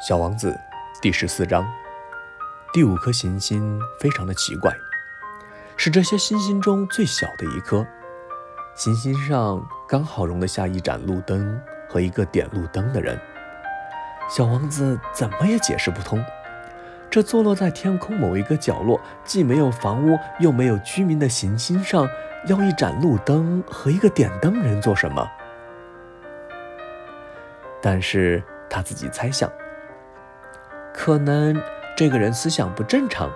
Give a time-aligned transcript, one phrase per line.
[0.00, 0.58] 小王子
[1.02, 1.62] 第十四章，
[2.72, 4.74] 第五颗行星非常的奇怪，
[5.76, 7.86] 是这些星星中最小的一颗。
[8.74, 13.20] 行星上刚好容得下一盏路灯和一个点路灯的人。
[14.26, 16.24] 小王子怎么也解释不通，
[17.10, 22.08] 这坐落在天空某一个角落，既没有房屋又没有居民的行星上，
[22.46, 25.30] 要一盏路灯和一个点灯人做什么？
[27.82, 29.52] 但是他自己猜想。
[31.02, 31.58] 可能
[31.96, 33.32] 这个人思想不正常，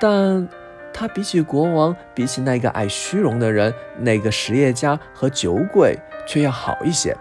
[0.00, 0.48] 但
[0.94, 7.16] 他比起国王，比起那个爱虚荣的人，那个实业家和酒鬼，却要好一些。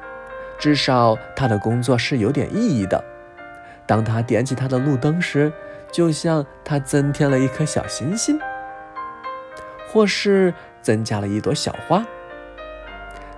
[0.60, 3.04] 至少他的工作是有点意义的。
[3.88, 5.52] 当他点起他的路灯时，
[5.92, 8.40] 就像他增添了一颗小星星，
[9.88, 10.54] 或是
[10.84, 12.06] 增加了一朵小花。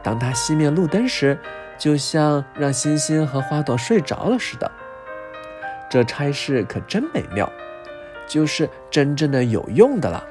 [0.04, 1.40] 当他熄灭路灯时，
[1.78, 4.70] 就像让星星和花朵睡着了似的。
[5.94, 7.47] 这差事可真美妙，
[8.25, 10.25] 就是真正的有用的了。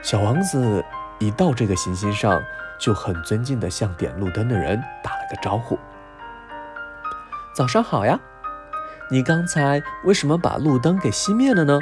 [0.00, 0.82] 小王子
[1.18, 2.42] 一到这个行星上，
[2.80, 5.78] 就很尊敬地向点路灯的人打了个招呼
[7.54, 8.18] ：“早上好呀，
[9.10, 11.78] 你刚才为什么把路灯给熄灭了呢？”“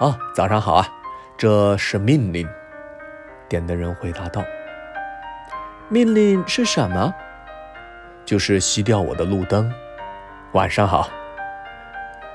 [0.00, 0.88] 哦，早上好啊，
[1.36, 2.48] 这是命令。”
[3.50, 4.42] 点灯人回答道。
[5.90, 7.14] “命令是什么
[8.24, 9.70] ？”“就是熄掉我的路灯。”
[10.54, 11.10] 晚上好。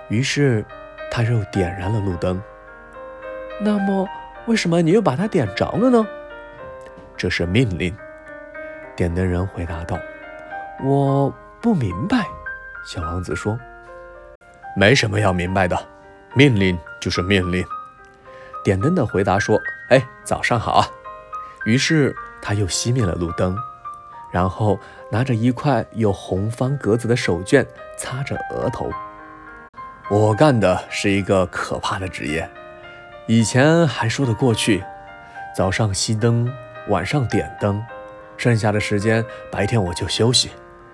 [0.09, 0.66] 于是，
[1.09, 2.42] 他又点燃了路灯。
[3.62, 4.06] 那么，
[4.45, 6.06] 为什么你又把它点着了呢？
[7.16, 7.95] 这是命令。
[8.94, 9.97] 点灯人回答道
[10.84, 12.25] ：“我不明白。”
[12.86, 13.58] 小王子说
[14.75, 15.78] ：“没什么要明白的，
[16.34, 17.64] 命令就是命令。”
[18.66, 19.58] 点灯的回答说
[19.92, 20.86] ：“哎，早上好啊。”
[21.66, 23.56] 于是他又熄灭了路灯。
[24.31, 24.80] 然后
[25.11, 27.66] 拿着一块有红方格子的手绢
[27.97, 28.91] 擦着额头。
[30.09, 32.50] 我干的是一个可怕的职业，
[33.28, 34.84] 以前还说得过去，
[35.56, 36.51] 早上熄灯，
[36.88, 37.84] 晚上点灯，
[38.38, 40.50] 剩下的时间白天我就休息，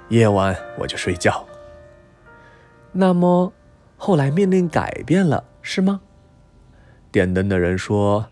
[0.09, 1.45] 夜晚我就睡觉。
[2.91, 3.53] 那么
[3.97, 6.01] 后来命令改变了，是吗？
[7.11, 8.27] 点灯的人说：“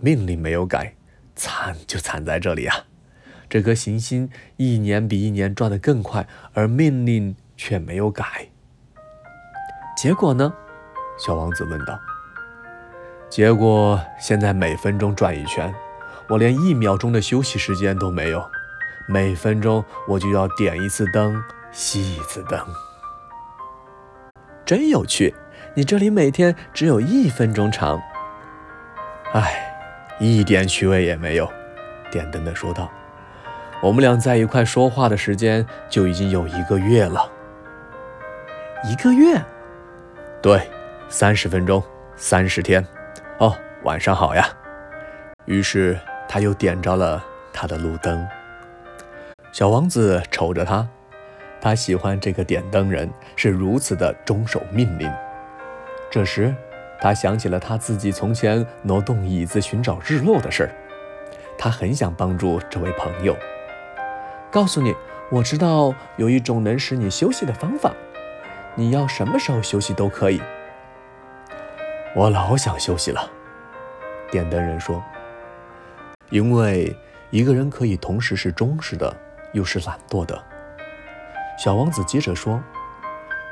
[0.00, 0.94] 命令没有改，
[1.34, 2.76] 惨就惨在这里啊。”
[3.48, 8.48] 这颗行星一年比一年转得更快，而命令却没有改。
[9.96, 10.52] 结果呢？
[11.18, 11.98] 小王子问道。
[13.30, 15.74] 结果现在每分钟转一圈，
[16.28, 18.44] 我连一秒钟的休息时间都没有。
[19.08, 21.42] 每分钟我就要点一次灯，
[21.72, 22.58] 熄一次灯。
[24.64, 25.34] 真有趣！
[25.74, 28.00] 你这里每天只有一分钟长。
[29.32, 29.76] 唉，
[30.18, 31.48] 一点趣味也没有。
[32.10, 32.90] 点灯的说道。
[33.82, 37.30] 我们俩在一块说话的时间就已经有一个月了。
[38.84, 39.40] 一个月？
[40.40, 40.60] 对，
[41.08, 41.82] 三十分钟，
[42.16, 42.84] 三十天。
[43.38, 43.54] 哦，
[43.84, 44.48] 晚上好呀。
[45.44, 47.22] 于是他又点着了
[47.52, 48.26] 他的路灯。
[49.52, 50.86] 小王子瞅着他，
[51.60, 55.12] 他喜欢这个点灯人是如此的忠守命令。
[56.10, 56.54] 这时，
[57.00, 60.70] 他想起了他自己从前挪动椅子寻找日落的事儿，
[61.58, 63.36] 他很想帮助这位朋友。
[64.50, 64.94] 告诉你，
[65.30, 67.92] 我知道有一种能使你休息的方法。
[68.74, 70.40] 你要什么时候休息都可以。
[72.14, 73.30] 我老想休息了，
[74.30, 75.02] 点灯人说。
[76.30, 76.96] 因为
[77.30, 79.14] 一个人可以同时是忠实的，
[79.52, 80.42] 又是懒惰的。
[81.58, 82.62] 小王子接着说：“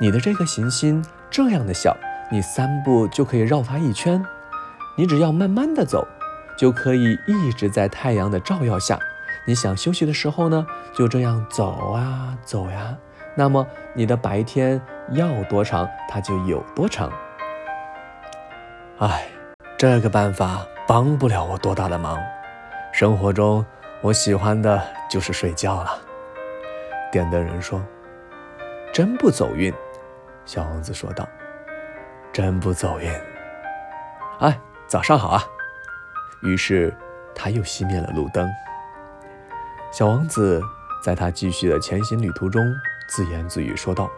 [0.00, 1.96] 你的这个行星这样的小，
[2.30, 4.24] 你三步就可以绕它一圈。
[4.96, 6.06] 你只要慢慢的走，
[6.58, 8.98] 就可以一直在太阳的照耀下。”
[9.46, 12.96] 你想休息的时候呢，就这样走啊走呀，
[13.34, 17.12] 那么你的白天要多长，它就有多长。
[18.98, 19.26] 唉，
[19.76, 22.18] 这个办法帮不了我多大的忙。
[22.92, 23.64] 生活中
[24.00, 25.98] 我喜欢的就是睡觉了。
[27.12, 27.84] 点灯人说
[28.94, 29.72] ：“真不走运。”
[30.46, 31.28] 小王子说道
[32.32, 33.10] ：“真不走运。”
[34.40, 35.44] 哎，早上好啊。
[36.42, 36.96] 于是
[37.34, 38.48] 他又熄灭了路灯。
[39.96, 40.60] 小王子
[41.00, 42.60] 在他继续的前行旅途中
[43.06, 44.10] 自言自语说道：“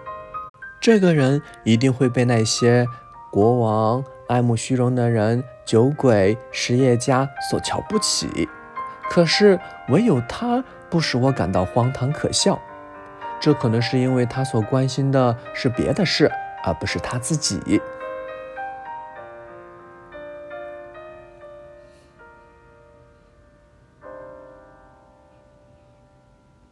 [0.80, 2.86] 这个人一定会被那些
[3.30, 8.48] 国王、爱慕虚荣的人、酒鬼、实业家所瞧不起。
[9.10, 12.58] 可是唯有他不使我感到荒唐可笑。
[13.38, 16.32] 这可能是因为他所关心的是别的事，
[16.64, 17.82] 而不是他自己。”